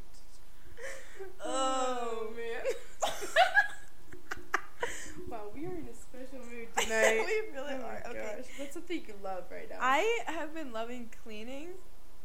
[1.43, 2.27] Oh.
[2.29, 2.35] Um.
[2.35, 2.61] man.
[5.29, 7.25] wow, we are in a special mood tonight.
[7.25, 8.03] we really oh are.
[8.09, 8.35] Okay.
[8.37, 9.77] gosh, what's something you love right now?
[9.81, 11.69] I have been loving cleaning,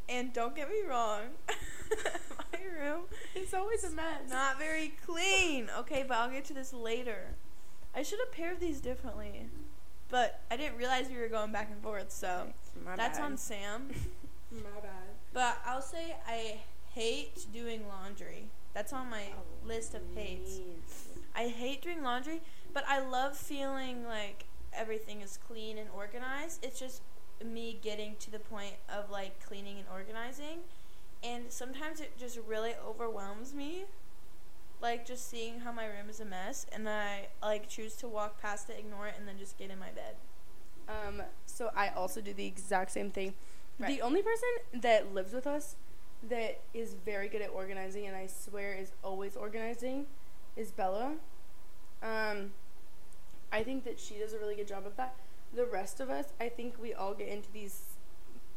[0.09, 1.23] and don't get me wrong,
[3.54, 4.30] it's always a mess.
[4.30, 5.70] not very clean.
[5.78, 7.28] Okay, but I'll get to this later.
[7.94, 9.46] I should have paired these differently,
[10.08, 12.10] but I didn't realize we were going back and forth.
[12.10, 12.48] So
[12.84, 13.24] My that's bad.
[13.24, 13.88] on Sam.
[14.52, 14.90] My bad.
[15.32, 16.58] But I'll say I
[16.92, 18.48] hate doing laundry.
[18.72, 20.58] That's on my Oh, list of hates.
[21.36, 26.64] I hate doing laundry, but I love feeling like everything is clean and organized.
[26.64, 27.02] It's just
[27.44, 30.58] me getting to the point of like cleaning and organizing.
[31.24, 33.84] And sometimes it just really overwhelms me.
[34.82, 38.40] Like just seeing how my room is a mess and I like choose to walk
[38.42, 40.16] past it, ignore it and then just get in my bed.
[40.88, 43.32] Um, so I also do the exact same thing.
[43.78, 43.88] Right.
[43.88, 44.48] The only person
[44.82, 45.76] that lives with us
[46.28, 50.06] that is very good at organizing and I swear is always organizing
[50.56, 51.14] is Bella.
[52.02, 52.52] Um,
[53.50, 55.14] I think that she does a really good job of that.
[55.54, 57.82] The rest of us, I think we all get into these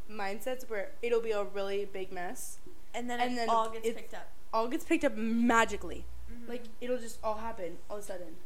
[0.10, 2.60] mindsets where it'll be a really big mess.
[2.94, 4.30] And then And it then all gets it- picked up.
[4.54, 6.06] All gets picked up magically.
[6.32, 6.48] Mhm.
[6.50, 8.38] Like it'll just all happen all of a sudden.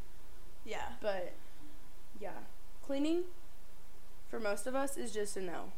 [0.66, 0.94] yeah.
[1.02, 1.34] But
[2.20, 2.32] yeah,
[2.84, 3.24] cleaning
[4.30, 5.72] for most of us is just a no.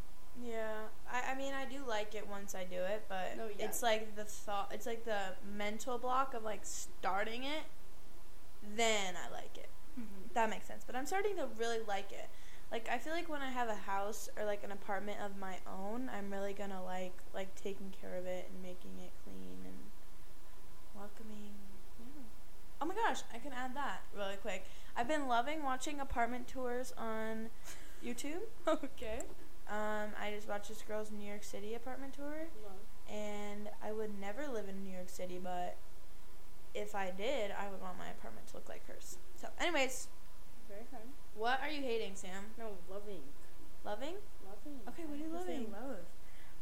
[0.43, 3.65] Yeah, I, I mean I do like it once I do it, but No, yeah.
[3.65, 7.63] it's like the thought, it's like the mental block of like starting it.
[8.75, 9.69] Then I like it.
[10.33, 10.83] That makes sense.
[10.85, 12.27] But I'm starting to really like it.
[12.73, 15.57] Like I feel like when I have a house or like an apartment of my
[15.67, 19.75] own, I'm really gonna like like taking care of it and making it clean and
[20.95, 21.53] welcoming.
[21.99, 22.23] Yeah.
[22.81, 24.65] Oh my gosh, I can add that really quick.
[24.97, 27.51] I've been loving watching apartment tours on
[28.03, 28.41] YouTube.
[28.67, 29.19] okay.
[29.69, 32.73] Um, I just watched this girl's New York City apartment tour, Love.
[33.07, 35.77] and I would never live in New York City, but
[36.73, 39.17] if I did, I would want my apartment to look like hers.
[39.39, 40.09] So, anyways,
[40.91, 41.01] Fun.
[41.35, 42.45] what are you hating, Sam?
[42.57, 43.21] No, loving.
[43.85, 44.15] Loving?
[44.45, 44.79] Loving.
[44.89, 45.71] Okay, what are you I have to say loving?
[45.71, 45.97] Love.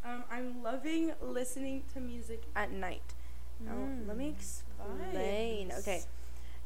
[0.04, 3.14] Um, I'm loving listening to music at night.
[3.60, 3.76] Now,
[4.08, 5.72] let me Mm, explain.
[5.80, 6.04] Okay.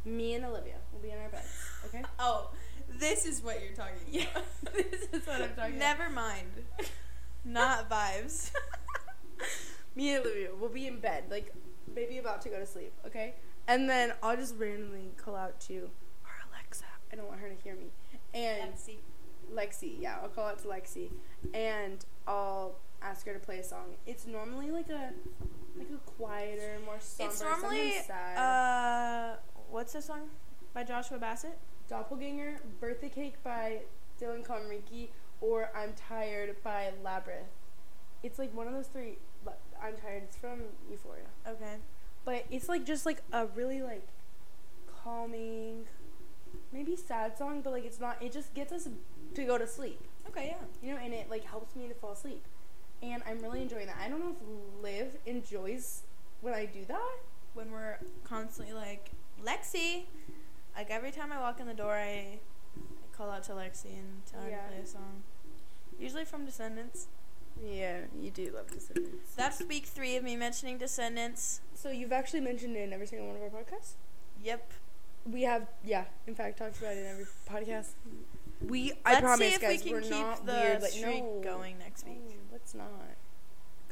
[0.06, 1.48] Me and Olivia will be in our beds.
[1.88, 2.04] Okay.
[2.20, 2.52] Oh,
[3.00, 4.26] this is what you're talking Yeah,
[4.74, 5.98] this is what I'm talking about.
[5.98, 6.52] Never mind.
[7.46, 8.52] Not vibes.
[9.96, 11.54] Me and Olivia will be in bed, like
[11.94, 12.94] maybe about to go to sleep.
[13.06, 13.36] Okay.
[13.68, 15.90] And then I'll just randomly call out to.
[17.16, 17.86] I don't want her to hear me.
[18.34, 18.98] And Etsy.
[19.54, 19.96] Lexi.
[20.00, 21.12] Yeah, I'll call out to Lexi,
[21.54, 23.96] and I'll ask her to play a song.
[24.06, 25.12] It's normally like a
[25.78, 28.38] like a quieter, more somber, it's normally sad.
[28.38, 29.36] uh,
[29.70, 30.30] what's the song
[30.74, 31.58] by Joshua Bassett?
[31.88, 33.82] Doppelganger, Birthday Cake by
[34.20, 37.48] Dylan Conrique, or I'm Tired by Labrinth.
[38.24, 39.20] It's like one of those three.
[39.46, 40.24] But I'm tired.
[40.24, 41.26] It's from Euphoria.
[41.48, 41.76] Okay.
[42.26, 44.08] But it's like just like a really like
[45.04, 45.86] calming,
[46.76, 48.22] maybe sad song, but like it's not.
[48.22, 48.88] It just gets us
[49.34, 50.00] to go to sleep.
[50.30, 50.66] Okay, yeah.
[50.88, 52.44] You know, and it like helps me to fall asleep.
[53.02, 53.98] And I'm really enjoying that.
[54.04, 56.02] I don't know if Liv enjoys
[56.42, 57.18] when I do that.
[57.54, 59.12] When we're constantly like
[59.44, 60.04] Lexi,
[60.76, 62.40] like every time I walk in the door, I,
[62.78, 64.62] I call out to Lexi and tell her Yeah.
[64.64, 65.24] to play a song.
[66.00, 67.08] Usually from Descendants.
[67.66, 69.34] Yeah, you do love Descendants.
[69.38, 71.62] That's week three of me mentioning Descendants.
[71.74, 73.94] So you've actually mentioned it in every single one of our podcasts.
[74.44, 74.72] Yep.
[75.30, 77.90] We have, yeah, in fact, talked about it in every podcast.
[78.66, 80.82] We, I Let's promise, see if guys, we we're can keep not the weird.
[80.82, 82.22] Like, streak no, going next week.
[82.28, 82.88] No, let's not.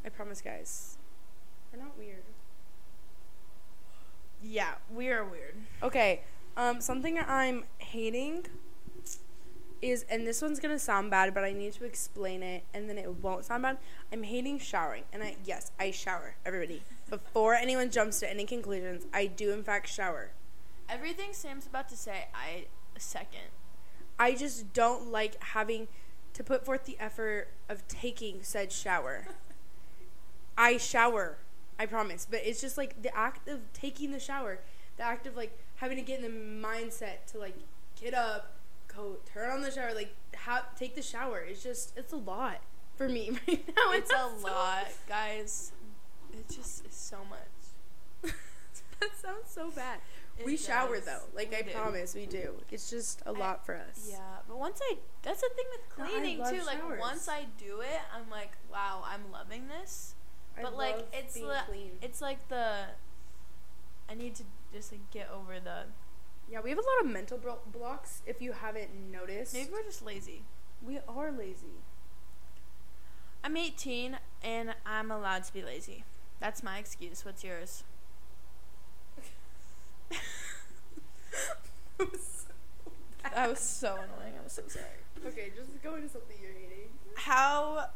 [0.06, 0.98] I promise, guys,
[1.72, 2.24] we're not weird.
[4.43, 5.56] Yeah, we are weird.
[5.82, 6.22] Okay,
[6.56, 8.46] um, something I'm hating
[9.82, 12.98] is, and this one's gonna sound bad, but I need to explain it, and then
[12.98, 13.78] it won't sound bad.
[14.12, 16.36] I'm hating showering, and I yes, I shower.
[16.46, 20.32] Everybody, before anyone jumps to any conclusions, I do in fact shower.
[20.89, 22.65] Everything Sam's about to say, I
[22.98, 23.50] second.
[24.19, 25.88] I just don't like having
[26.34, 29.26] to put forth the effort of taking said shower.
[30.58, 31.38] I shower,
[31.80, 34.60] I promise, but it's just like the act of taking the shower,
[34.98, 37.56] the act of like having to get in the mindset to like
[38.00, 38.54] get up,
[38.88, 41.39] go turn on the shower, like ha- take the shower.
[41.39, 42.62] It's just it's a lot
[42.96, 43.91] for me right now.
[43.93, 45.72] It's a so- lot, guys.
[46.32, 48.32] It just is so much.
[49.00, 50.00] that sounds so bad.
[50.43, 51.06] It we shower does.
[51.06, 51.71] though, like We I do.
[51.71, 52.53] promise we do.
[52.71, 54.08] It's just a I- lot for us.
[54.10, 56.63] Yeah, but once I that's the thing with cleaning love too.
[56.65, 60.15] Like once I do it, I'm like, wow, I'm loving this.
[60.58, 61.91] I But like love it's being li- clean.
[62.01, 62.86] it's like the
[64.10, 65.86] I need to just like get over the
[66.49, 68.21] Yeah, we have a lot of mental blo- blocks.
[68.25, 70.43] If you haven't noticed, maybe we're just lazy.
[70.82, 71.82] we are lazy.
[73.43, 76.06] I'm 18 and I'm allowed to be lazy.
[76.39, 77.25] That's my excuse.
[77.25, 77.84] What's yours?
[83.33, 84.33] That was so annoying.
[84.41, 84.85] I'm so sorry.
[85.27, 86.89] okay, just go into something you're hating.
[87.15, 87.87] How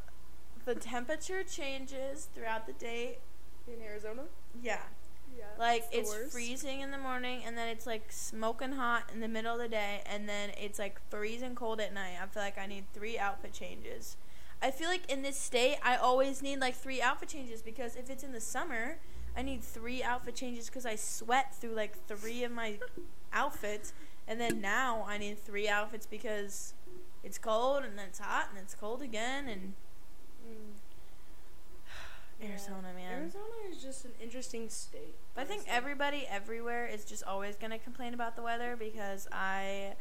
[0.65, 3.19] the temperature changes throughout the day.
[3.67, 4.23] In Arizona?
[4.61, 4.79] Yeah.
[5.37, 5.43] Yeah.
[5.59, 6.31] Like it's worst.
[6.31, 9.67] freezing in the morning and then it's like smoking hot in the middle of the
[9.67, 12.15] day and then it's like freezing cold at night.
[12.21, 14.15] I feel like I need three outfit changes.
[14.61, 18.09] I feel like in this state I always need like three outfit changes because if
[18.09, 18.97] it's in the summer,
[19.38, 22.80] I need three outfit changes cuz I sweat through like three of my
[23.32, 23.93] outfits
[24.28, 26.73] and then now I need three outfits because
[27.23, 29.73] it's cold and then it's hot and it's cold again and
[30.47, 30.73] Mm.
[32.50, 33.21] Arizona, man.
[33.21, 35.15] Arizona is just an interesting state.
[35.36, 39.95] But I think everybody everywhere is just always gonna complain about the weather because I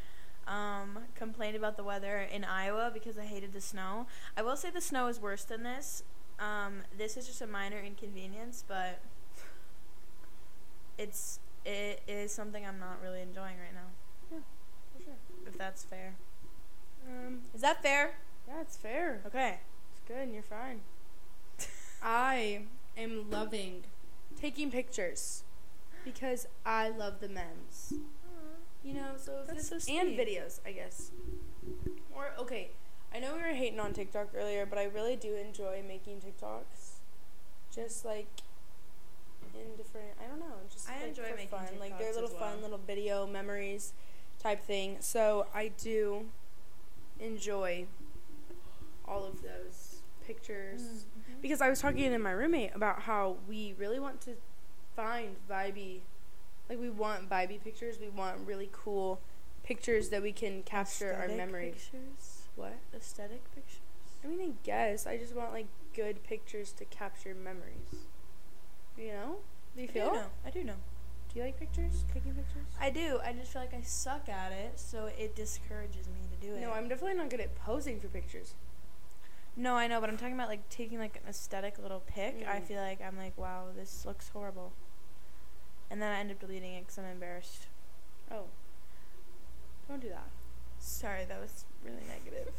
[0.47, 4.07] um, complained about the weather in Iowa because I hated the snow.
[4.37, 6.03] I will say the snow is worse than this.
[6.39, 8.99] Um, this is just a minor inconvenience, but
[10.97, 13.89] it's it is something I'm not really enjoying right now.
[14.31, 14.39] Yeah,
[14.95, 15.13] For sure.
[15.45, 16.15] If that's fair,
[17.07, 18.15] Um, is that fair?
[18.47, 19.21] yeah, it's fair.
[19.25, 19.59] Okay.
[19.91, 20.81] It's good, and you're fine.
[22.03, 22.61] I
[22.97, 23.83] am loving
[24.39, 25.43] taking pictures
[26.05, 27.93] because I love the memes.
[28.83, 31.11] You know, so if That's this, so and videos, I guess.
[32.15, 32.69] Or okay,
[33.13, 36.99] I know we were hating on TikTok earlier, but I really do enjoy making TikToks.
[37.73, 38.27] Just like
[39.59, 42.29] in different, I don't know, just I like, enjoy for making fun, like they're little
[42.29, 43.93] as fun little video memories
[44.41, 44.97] type thing.
[44.99, 46.25] So I do
[47.19, 47.85] enjoy
[49.05, 51.41] all of those pictures Mm-hmm.
[51.41, 54.31] because I was talking to my roommate about how we really want to
[54.95, 56.01] find vibey,
[56.69, 57.97] like we want vibey pictures.
[57.99, 59.19] We want really cool
[59.63, 61.71] pictures that we can capture our Aesthetic memory.
[61.71, 62.41] Pictures.
[62.55, 62.77] What?
[62.95, 63.79] Aesthetic pictures.
[64.23, 68.05] I mean, I guess I just want like good pictures to capture memories.
[68.97, 69.35] You know?
[69.75, 70.09] Do you I feel?
[70.09, 70.25] do know.
[70.45, 70.73] I do know.
[71.33, 72.03] Do you like pictures?
[72.13, 72.65] Taking pictures?
[72.79, 73.19] I do.
[73.23, 76.61] I just feel like I suck at it, so it discourages me to do it.
[76.61, 78.53] no, I'm definitely not good at posing for pictures.
[79.55, 82.45] No, I know, but I'm talking about like taking like an aesthetic little pic.
[82.47, 82.63] I Mm.
[82.63, 84.73] feel like I'm like, wow, this looks horrible,
[85.91, 87.67] and then I end up deleting it because I'm embarrassed.
[88.31, 88.45] Oh.
[89.87, 90.27] Don't do that.
[90.79, 92.53] Sorry, that was really negative.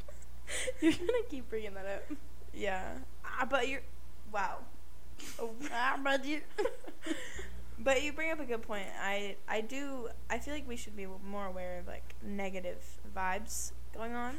[0.80, 2.18] You're gonna keep bringing that up.
[2.54, 3.82] yeah, ah, but you're,
[4.32, 4.58] wow.
[5.38, 5.50] Oh,
[6.02, 6.40] but you,
[7.78, 8.86] but you bring up a good point.
[9.00, 10.08] I I do.
[10.30, 12.82] I feel like we should be more aware of like negative
[13.14, 14.36] vibes going on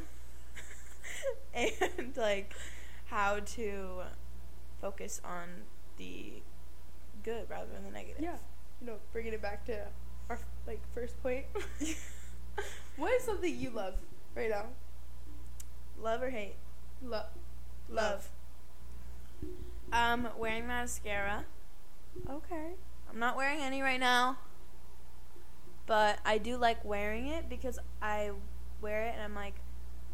[1.54, 2.54] and like
[3.06, 4.02] how to
[4.80, 5.48] focus on
[5.96, 6.42] the
[7.22, 8.22] good rather than the negative.
[8.22, 8.36] Yeah.
[8.80, 9.86] You know, bringing it back to
[10.28, 11.46] our like first point.
[12.96, 13.94] what is something you love
[14.34, 14.66] right now?
[16.00, 16.54] Love or hate?
[17.02, 17.26] Love.
[17.88, 18.28] Love.
[19.92, 21.44] Um, wearing mascara.
[22.28, 22.72] Okay.
[23.10, 24.38] I'm not wearing any right now.
[25.86, 28.32] But I do like wearing it because I
[28.82, 29.54] wear it and I'm like,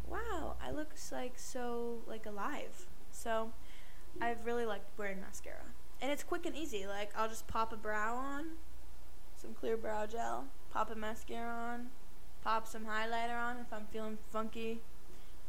[0.07, 2.85] wow, I look like so like alive.
[3.11, 3.51] So
[4.21, 5.65] I've really liked wearing mascara.
[6.01, 6.87] And it's quick and easy.
[6.87, 8.45] Like I'll just pop a brow on,
[9.35, 11.87] some clear brow gel, pop a mascara on,
[12.43, 14.79] pop some highlighter on if I'm feeling funky.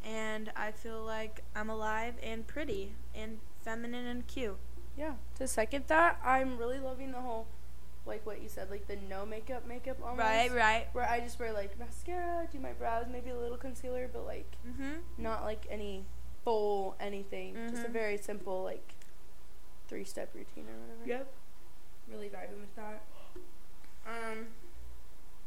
[0.05, 3.39] And I feel like I'm alive and pretty and
[3.71, 4.57] feminine and cute.
[4.97, 5.15] Yeah.
[5.39, 7.47] To second that, I'm really loving the whole,
[8.07, 10.21] like what you said, like the no makeup makeup almost.
[10.21, 10.87] Right, right.
[10.93, 14.57] Where I just wear like mascara, do my brows, maybe a little concealer, but like
[14.67, 15.01] Mhm.
[15.19, 16.07] not like any
[16.45, 17.55] full anything.
[17.71, 17.93] Just a Mhm.
[17.93, 18.95] very simple like
[19.89, 21.05] three step routine or whatever.
[21.07, 21.35] Yep.
[22.09, 23.03] Really vibing with that.
[24.07, 24.47] Um,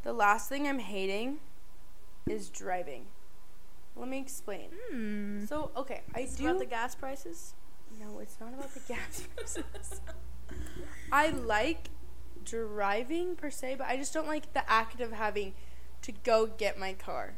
[0.03, 1.39] the last thing I'm hating
[2.27, 3.07] is driving.
[3.95, 4.71] Let me explain.
[4.91, 5.45] Hmm.
[5.45, 6.47] So okay, I Is it do.
[6.49, 7.53] about the gas prices?
[7.99, 10.01] No, it's not about the gas prices.
[11.11, 11.89] I like
[12.43, 15.53] driving per se, but I just don't like the act of having
[16.01, 17.35] to go get my car.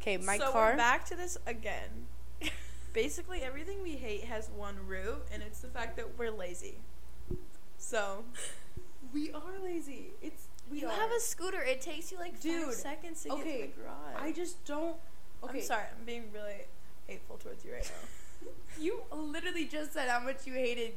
[0.00, 0.70] Okay, my so car.
[0.70, 2.06] we're back to this again.
[2.92, 6.78] Basically, everything we hate has one root, and it's the fact that we're lazy.
[7.76, 8.24] So
[9.12, 10.12] we are lazy.
[10.22, 10.92] It's we you are.
[10.92, 11.62] have a scooter.
[11.62, 14.22] It takes you like Dude, five seconds to get okay, to the garage.
[14.22, 14.96] I just don't.
[15.44, 15.84] Okay, I'm sorry.
[15.98, 16.66] I'm being really
[17.06, 18.08] hateful towards you right now.
[18.80, 20.92] You literally just said how much you hated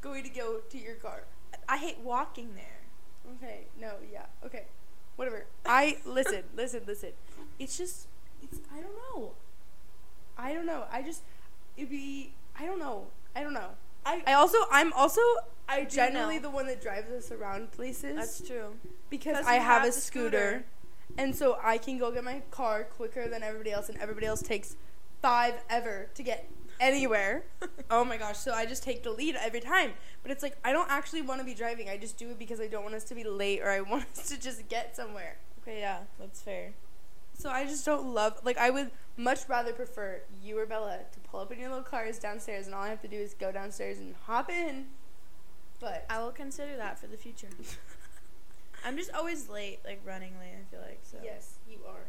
[0.00, 1.24] going to go to your car.
[1.68, 3.34] I hate walking there.
[3.36, 4.64] Okay, no, yeah, okay,
[5.16, 5.46] whatever.
[5.66, 7.10] I listen, listen, listen.
[7.58, 8.06] It's just,
[8.42, 8.60] it's.
[8.72, 9.32] I don't know.
[10.38, 10.84] I don't know.
[10.92, 11.22] I just,
[11.76, 12.32] it'd be.
[12.58, 13.06] I don't know.
[13.34, 13.70] I don't know.
[14.04, 15.20] I, I also, I'm also
[15.68, 16.42] I generally know.
[16.42, 18.76] the one that drives us around places That's true.
[19.10, 20.64] Because I have, have a scooter, scooter.
[21.18, 24.42] and so I can go get my car quicker than everybody else, and everybody else
[24.42, 24.76] takes
[25.20, 26.48] five ever to get
[26.80, 27.44] anywhere.
[27.90, 28.38] oh my gosh!
[28.38, 29.92] So I just take the lead every time.
[30.22, 31.88] But it's like I don't actually want to be driving.
[31.88, 34.04] I just do it because I don't want us to be late or I want
[34.12, 35.36] us to just get somewhere.
[35.62, 36.72] Okay, yeah, that's fair.
[37.38, 38.40] So I just don't love.
[38.44, 41.84] Like I would much rather prefer you or Bella to pull up in your little
[41.84, 44.86] cars downstairs, and all I have to do is go downstairs and hop in.
[45.80, 47.48] But I will consider that for the future.
[48.84, 50.54] I'm just always late, like running late.
[50.54, 51.18] I feel like so.
[51.22, 52.06] yes, you are.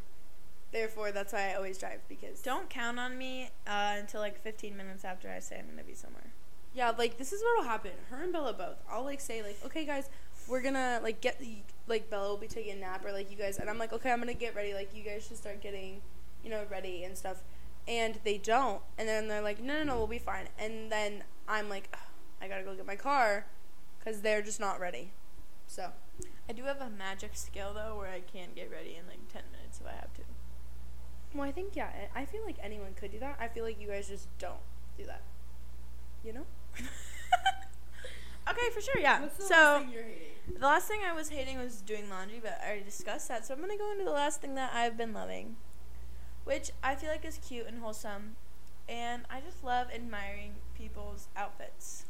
[0.71, 4.75] Therefore, that's why I always drive because Don't count on me uh, until like 15
[4.75, 6.32] minutes after I say I'm gonna be somewhere.
[6.73, 7.91] Yeah, like this is what'll happen.
[8.10, 8.77] Her and Bella both.
[8.91, 10.10] I'll like say like, okay, guys,
[10.47, 13.38] we're gonna like get the like Bella will be taking a nap or like you
[13.38, 14.73] guys, and I'm like, okay, I'm gonna get ready.
[14.73, 16.01] Like you guys should start getting,
[16.43, 17.43] you know, ready and stuff.
[17.88, 20.49] And they don't, and then they're like, no, no, no, we'll be fine.
[20.60, 21.99] And then I'm like, "Ugh,
[22.41, 23.45] I gotta go get my car,
[24.03, 25.12] cause they're just not ready.
[25.67, 25.91] So
[26.49, 29.41] I do have a magic skill though, where I can get ready in like 10
[29.51, 30.21] minutes if I have to.
[31.33, 33.37] Well, I think yeah, I feel like anyone could do that.
[33.39, 34.59] I feel like you guys just don't
[34.97, 35.21] do that.
[36.23, 36.45] You know?
[38.49, 39.27] okay, for sure, yeah.
[39.37, 39.83] so
[40.59, 43.45] the last thing I was hating was doing laundry, but I already discussed that.
[43.45, 45.57] So I'm gonna go into the last thing that I've been loving,
[46.43, 48.35] which I feel like is cute and wholesome,
[48.89, 52.05] and I just love admiring people's outfits.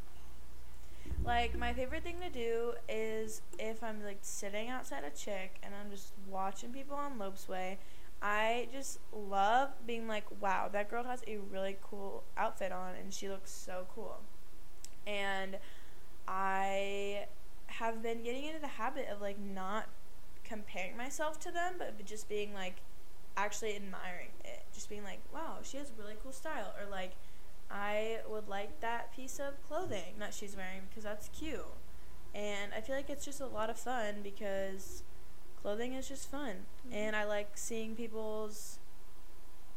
[1.24, 5.74] Like my favorite thing to do is if I'm like sitting outside a chick and
[5.74, 7.76] I'm just watching people on Lopesway.
[8.20, 13.12] I just love being like, wow, that girl has a really cool outfit on and
[13.12, 14.18] she looks so cool.
[15.06, 15.58] And
[16.26, 17.26] I
[17.66, 19.86] have been getting into the habit of like not
[20.44, 22.76] comparing myself to them, but just being like
[23.36, 24.64] actually admiring it.
[24.74, 26.74] Just being like, wow, she has really cool style.
[26.80, 27.12] Or like,
[27.70, 31.60] I would like that piece of clothing that she's wearing because that's cute.
[32.34, 35.02] And I feel like it's just a lot of fun because
[35.62, 36.66] clothing is just fun.
[36.86, 36.94] Mm-hmm.
[36.94, 38.78] And I like seeing people's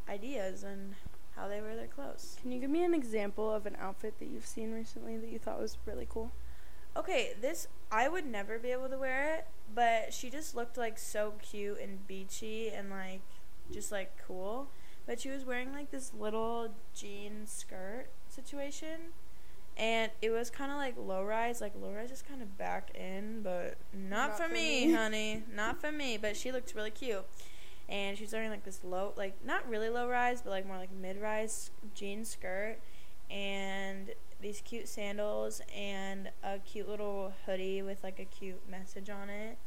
[0.09, 0.95] ideas and
[1.35, 2.37] how they wear their clothes.
[2.41, 5.39] Can you give me an example of an outfit that you've seen recently that you
[5.39, 6.31] thought was really cool?
[6.95, 10.97] Okay, this I would never be able to wear it, but she just looked like
[10.97, 13.21] so cute and beachy and like
[13.71, 14.67] just like cool.
[15.05, 19.13] But she was wearing like this little jean skirt situation,
[19.77, 21.61] and it was kind of like low rise.
[21.61, 24.93] Like low rise is kind of back in, but not, Not for, for me, me.
[24.93, 25.43] honey.
[25.53, 26.17] Not for me.
[26.17, 27.25] But she looked really cute,
[27.89, 30.77] and she was wearing like this low, like not really low rise, but like more
[30.77, 32.77] like mid rise jean skirt,
[33.29, 34.11] and
[34.41, 39.57] these cute sandals and a cute little hoodie with like a cute message on it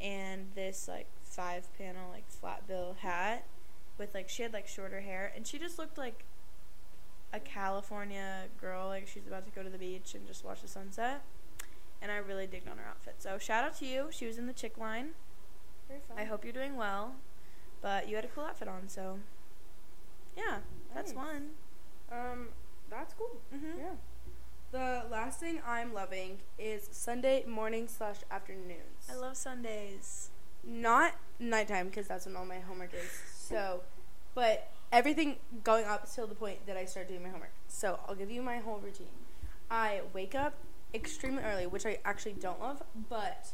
[0.00, 3.46] and this like five panel like flat bill hat
[3.96, 6.24] with like she had like shorter hair and she just looked like
[7.34, 10.68] a California girl like she's about to go to the beach and just watch the
[10.68, 11.22] sunset.
[12.00, 13.16] And I really digged on her outfit.
[13.18, 14.08] So shout out to you.
[14.10, 15.10] She was in the chick line.
[15.88, 16.18] Very fun.
[16.18, 17.14] I hope you're doing well.
[17.82, 19.18] But you had a cool outfit on, so
[20.36, 20.58] yeah,
[20.94, 21.16] that's Nice.
[21.26, 21.50] one.
[22.12, 22.48] Um,
[22.90, 23.40] that's cool.
[23.54, 23.78] Mhm.
[23.78, 23.94] Yeah.
[24.70, 29.08] The last thing I'm loving is Sunday morning slash afternoons.
[29.10, 30.30] I love Sundays.
[30.66, 33.10] not nighttime because that's when all my homework is.
[33.36, 33.82] So,
[34.34, 37.52] but everything going up till the point that I start doing my homework.
[37.66, 39.08] So I'll give you my whole routine.
[39.68, 40.54] I wake up
[40.94, 42.80] extremely early, which I actually don't love,
[43.10, 43.48] but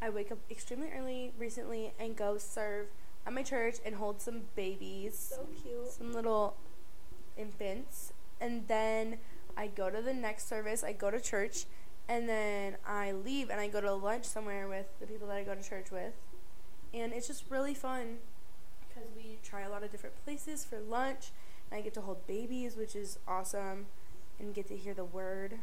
[0.00, 2.86] I wake up extremely early recently and go serve
[3.26, 5.88] at my church and hold some babies So cute.
[5.90, 6.56] some little
[7.36, 9.18] infants and then
[9.56, 11.64] I go to the next service, I go to church,
[12.08, 15.42] and then I leave and I go to lunch somewhere with the people that I
[15.42, 16.12] go to church with.
[16.94, 18.18] And it's just really fun
[18.96, 21.30] because we try a lot of different places for lunch.
[21.70, 23.86] And I get to hold babies, which is awesome,
[24.38, 25.58] and get to hear the word.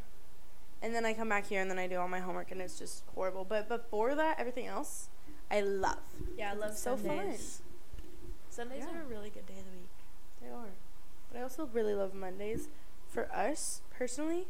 [0.82, 2.78] And then I come back here and then I do all my homework and it's
[2.78, 3.46] just horrible.
[3.46, 5.08] But before that, everything else
[5.50, 6.00] I love.
[6.38, 7.08] Yeah, I love It's so fun.
[7.20, 7.62] Sundays.
[8.50, 9.00] Sundays Yeah.
[9.00, 9.90] are a really good day of the week.
[10.42, 10.74] They are.
[11.32, 12.68] But I also really love Mondays
[13.08, 14.48] for us personally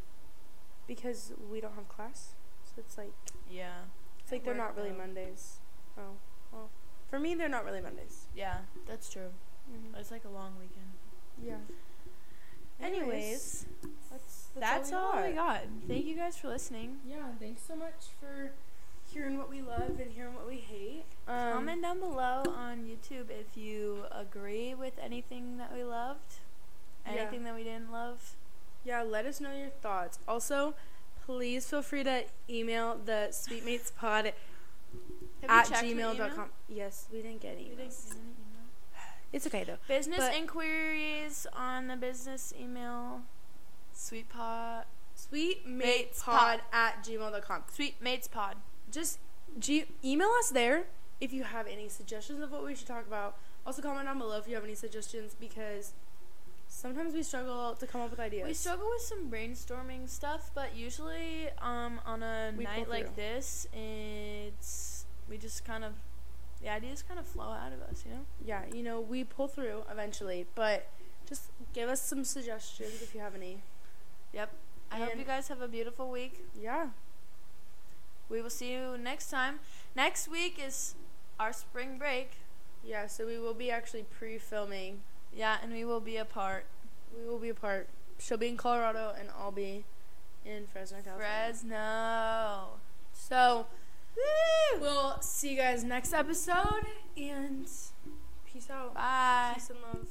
[0.87, 2.33] because we don't have class.
[2.65, 3.13] So it's like
[3.47, 3.83] Yeah.
[4.19, 4.97] it's like they're not really though.
[4.97, 5.59] Mondays.
[5.99, 6.17] Oh,
[6.51, 6.69] well.
[7.13, 8.25] For me they're not really Mondays.
[8.35, 8.55] Yeah,
[8.87, 9.29] that's true.
[9.95, 10.87] It's like a long weekend.
[11.45, 11.57] Yeah.
[12.83, 13.67] Anyways,
[14.09, 15.61] that's that's, all, we got.
[15.87, 16.97] Thank you guys for listening.
[17.07, 18.49] Yeah, thanks so much for
[19.13, 21.03] hearing what we love and hearing what we hate.
[21.27, 26.39] Um, Comment down below on YouTube if you agree with anything that we loved,
[27.05, 27.11] Yeah.
[27.11, 28.33] anything that we didn't love.
[28.83, 30.17] Yeah, let us know your thoughts.
[30.27, 30.73] Also,
[31.27, 34.33] please feel free to email the sweetmatespod
[35.47, 36.15] Have at checked the email?
[36.15, 36.49] gmail.com.
[36.67, 38.65] Yes, we didn't get We didn't- we didn't email.
[39.31, 39.77] It's okay though.
[39.87, 43.21] Business But- inquiries on the business email.
[43.93, 44.87] Sweet pot.
[45.15, 47.63] Sweetmatespod at gmail.com.
[47.71, 48.57] Sweet mates pod.
[48.91, 49.19] just
[49.59, 50.87] G- email us there
[51.19, 53.37] if you have any suggestions of what we should talk about.
[53.65, 55.93] Also, comment down below if you have any suggestions because
[56.67, 58.47] sometimes we struggle to come up with ideas.
[58.47, 63.67] We struggle with some brainstorming stuff, but usually um, on a We night like this,
[63.73, 64.92] it's
[65.33, 65.93] we just kind of
[66.61, 68.21] the ideas kind of flow out of us, you know.
[68.45, 70.87] Yeah, you know, we pull through eventually, but
[71.27, 73.63] just give us some suggestions if you have any.
[74.31, 74.51] Yep.
[74.91, 76.45] I hope you guys have a beautiful week.
[76.57, 76.89] Yeah.
[78.29, 79.59] We will see you next time.
[79.95, 80.93] Next week is
[81.39, 82.33] our spring break.
[82.85, 85.01] Yeah, so we will be actually pre filming.
[85.35, 86.65] Yeah, and we will be apart.
[87.17, 87.89] We will be apart.
[88.19, 89.83] She'll be in Colorado and I'll be
[90.45, 91.47] in Fresno, California.
[91.47, 92.79] Fresno.
[93.13, 93.65] So,
[94.79, 96.85] we'll see you guys next episode
[97.17, 97.67] and
[98.45, 98.93] peace out.
[98.93, 99.51] Bye.
[99.55, 100.07] Peace and love.